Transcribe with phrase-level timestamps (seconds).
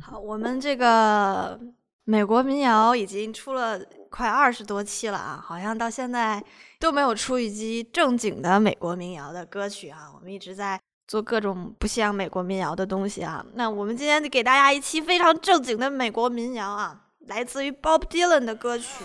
[0.00, 1.58] 好，我们这个
[2.04, 3.78] 美国民谣已经出了
[4.10, 6.42] 快二十多期了啊，好像到现在
[6.80, 10.10] 都没有出一期正经的美国民谣的歌曲啊。
[10.14, 13.44] 我们一直在做各种不像美国民谣的东西啊。
[13.54, 16.96] 那我们今天就给大家一期非常正经的美国民谣啊，
[17.28, 19.04] 来自于 Bob Dylan 的歌曲。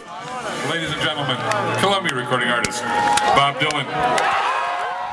[0.69, 1.38] Ladies and gentlemen,
[1.79, 2.81] Columbia recording artist
[3.35, 3.85] Bob Dylan.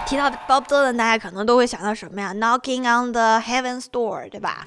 [0.06, 4.66] 提到 Bob Dylan，大家可能都会想到什么呀？Knocking on the Heaven's Door，对吧？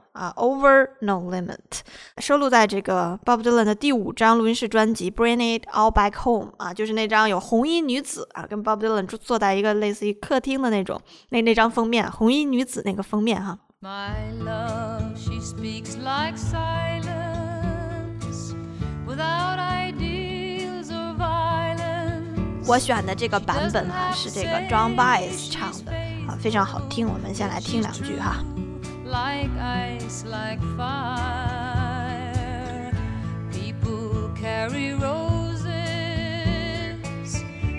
[0.13, 1.55] 啊，《Over No Limit》，
[2.17, 13.57] 收录在这个 Bob Dylan 的第五张录音室专辑《Bring It All Back Home》啊，就是那张有红衣女子啊，跟 Bob Dylan 坐坐在一个类似于客厅的那种那那张封面，红衣女子那个封面哈。
[13.81, 17.01] My love, she speaks like silence,
[19.07, 22.67] without ideals or violence.
[22.67, 25.91] 我选的这个版本哈、是这个 John Baez 唱的
[26.27, 27.07] 啊，非常好听。
[27.07, 28.43] 我们先来听两句哈。
[29.11, 32.21] Like ice, like fire.
[33.51, 35.67] People carry roses,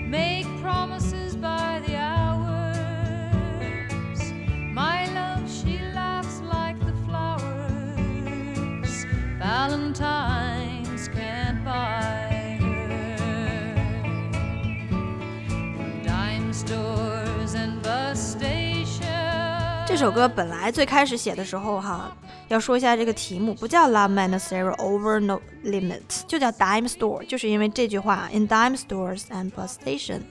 [0.07, 2.71] make promises by the hours.
[4.73, 9.05] My love, she laughs like the flowers.
[9.39, 10.32] Valentines
[19.93, 22.11] 这首歌本来最开始写的时候哈，
[22.47, 30.21] 要说一下这个题目，不叫 Love Manacero Over No Limit，就叫 Dime Store，就是因为这句话 In dime stores and bus station，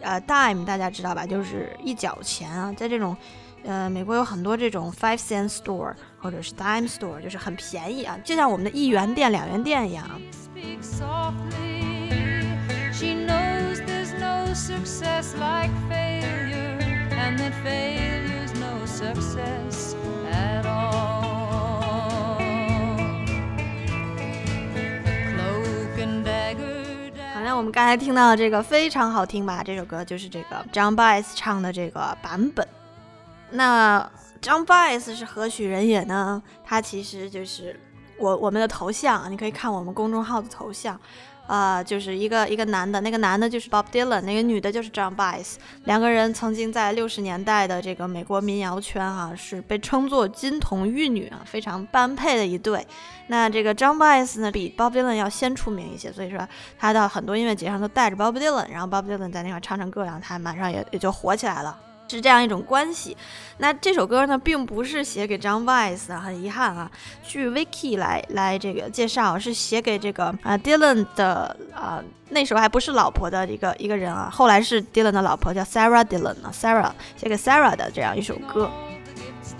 [0.00, 3.16] 呃，dime 大家知道吧，就是一角钱啊，在这种。
[3.64, 10.08] 呃，美国有很多这种 five cent store 或者是 dime store，就是很便宜啊，就像我们的一元店、两元店一样
[27.56, 29.62] 我们刚才听到的这个非常好听吧？
[29.64, 32.68] 这首歌就是这个 John Baez 唱的这个版本。
[33.50, 33.98] 那
[34.42, 36.42] John Baez 是何许人也呢？
[36.62, 37.80] 他其实就是
[38.18, 41.00] 我我们的头像，你可以看我们公众号的头像，
[41.46, 52.86] 呃，就是一个一个男的，那个男的就是 Bob Dylan，那个女的就是 John Baez，两个人曾经在六十年代的这个美国民谣圈啊，是被称作金童玉女啊，非常般配的一对。
[53.28, 56.46] 那这个 John Baez 呢，比 Bob Dylan 要先出名一些，所以说
[56.78, 61.76] 他到很多音乐节上都带着 Bob Dylan，然后 Bob Dylan 在那块唱唱歌，然后他马上也也就火起来了。
[62.08, 63.16] 是这样一种关系。
[63.58, 66.90] 那这首歌呢，并不是写给 John Baez 啊，很遗憾啊。
[67.22, 78.70] 据 Vicky 来来这个介绍，是写给这个啊 Dylan 的啊那时候还不是老婆的一个一个人啊，后来是 Dylan 的老婆叫 Sarah Dylan 啊，Sarah 写给 Sarah 的这样一首歌。
[78.70, 79.54] all the gifts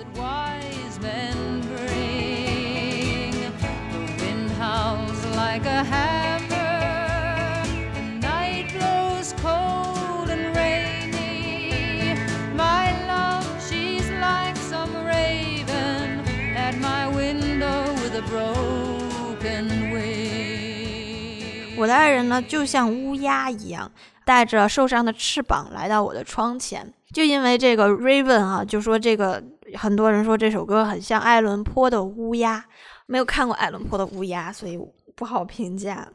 [21.79, 23.91] 我的爱人呢，就像乌鸦一样，
[24.25, 26.93] 带着受伤的翅膀来到我的窗前。
[27.13, 29.43] 就因为这个 Raven 啊，就说这个
[29.75, 32.65] 很多人说这首歌很像爱伦坡的乌鸦，
[33.07, 34.79] 没有看过爱伦坡的乌鸦，所以
[35.15, 36.09] 不好评价。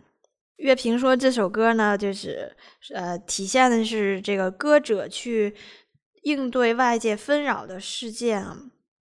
[0.57, 2.55] 乐评说这首歌呢，就是
[2.93, 5.55] 呃，体现的是这个歌者去
[6.23, 8.57] 应对外界纷扰的事件啊，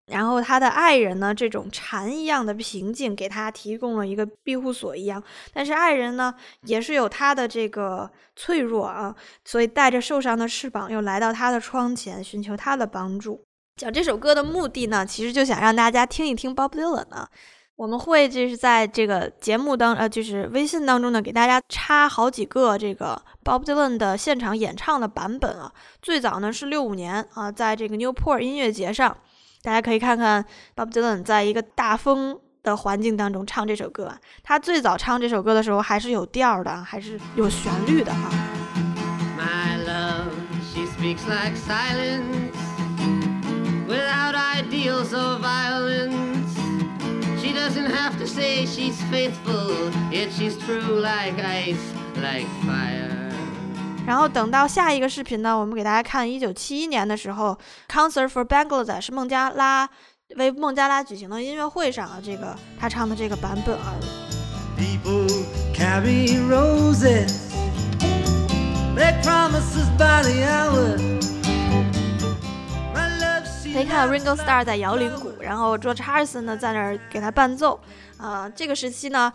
[0.08, 5.22] 然后他的爱人呢，这种蝉一样的平静，给他提供了一个庇护所一样。
[5.52, 9.14] 但是爱人呢，也是有他的这个脆弱啊，
[9.44, 13.44] 所以带着受伤的翅膀，又来到他的窗前，寻求他的帮助。
[13.76, 17.28] 讲这首歌的目的呢，其实就想让大家听一听 Bob Dylan 呢。
[17.76, 25.72] 我们会就是在这个节目当呃，就是微信当中呢，给大家插好几个这个 Bob Dylan 的现场演唱的版本啊。
[26.02, 29.16] 最早呢是六五年啊，在这个 Newport 音乐节上，
[29.68, 30.42] 大家可以看看
[30.74, 34.18] Bob Dylan 在一个大风的环境当中唱这首歌啊。
[34.42, 38.30] 他最早唱这首歌的时候还是有调的啊，还是有旋律的啊。
[39.36, 40.32] My love,
[40.72, 42.56] she speaks like silence,
[43.86, 46.56] without ideals or violence.
[47.38, 51.76] She doesn't have to say she's faithful, yet she's true like ice,
[52.16, 53.17] like fire.
[54.08, 57.54] 然后等到下一个视频呢，我们给大家看一九七一年的时候
[57.90, 59.86] ，Concert for Bangladesh 孟加拉
[60.36, 63.92] 为孟加拉举行的音乐会上啊，这个他唱的这个版本啊
[64.78, 65.28] ，People
[65.74, 67.52] carry roses,
[68.96, 71.18] make promises by the hour.
[73.74, 77.78] 可以看到 Ringo Starr 在摇铃鼓，然后 George Harrison 呢在那儿给他伴奏，
[78.16, 79.30] 啊、这个时期呢，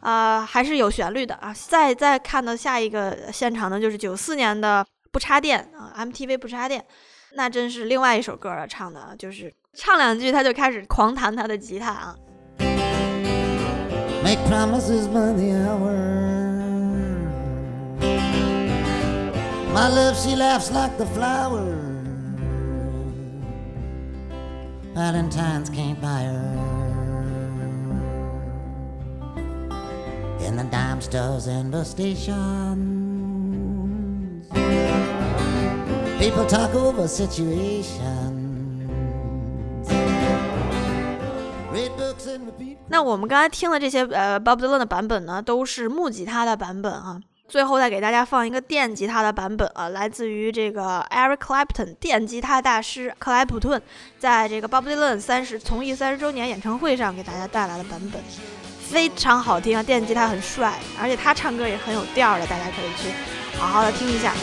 [0.00, 1.54] 啊、还是有旋律的啊。
[1.68, 6.84] 再再看到下一个现场呢，就是九四年的不插电啊，MTV 不插电，
[7.34, 12.16] 那真是另外一首歌了，唱的啊就是唱两句他就开始狂弹他的吉他啊。
[14.22, 16.18] make promises by the hour.
[19.72, 21.76] My love, she laughs like the flower.
[24.94, 26.79] Valentine's can't buy her.
[30.50, 32.34] In the dime stores and the stations,
[36.18, 37.86] people talk over situations.
[41.72, 42.78] Read books and repeat.
[42.88, 47.20] 那我们刚才听的这些呃 Bob Dylan 的版本呢，都是木吉他的版本啊。
[47.46, 53.80] 最后再给大家放一个电吉他的版本啊，来自于这个 Eric Clapton 电吉他大师克莱普顿，
[54.18, 58.20] 在这个 Bob Dylan 三十从艺三十周年演唱会上给大家带来的版本，
[58.90, 63.08] 非常好听啊，电吉他很帅，而且他唱歌也很有调的，大家可以去
[63.56, 64.34] 好好的听一下。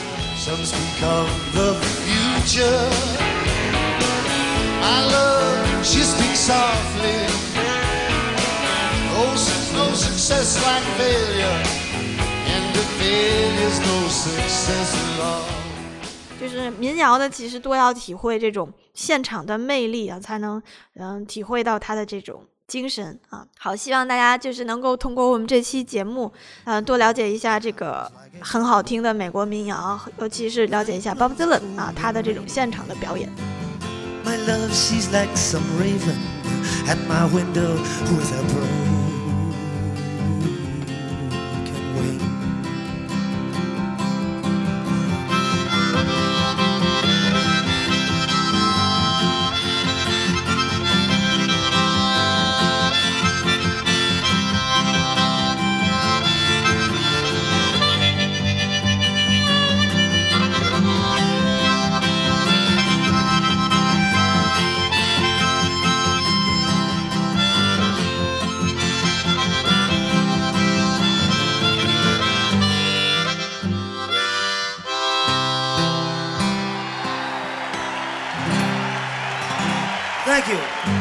[16.39, 20.63] 就是民谣的，其实多要体会这种现场的魅力啊，才能
[20.95, 23.45] 嗯体会到他的这种精神啊。
[23.57, 26.31] 好，希望大家就是能够通过我们这期节目，
[26.65, 28.11] 呃，多了解一下这个
[28.41, 33.29] 很好听的美国民谣，尤其是了解一下 Bob Dylan 啊他的这种现场的表演。
[34.25, 36.17] My love, she's like some raven
[36.85, 37.77] at my window
[38.11, 38.86] with a broken
[80.39, 80.96] Thank you.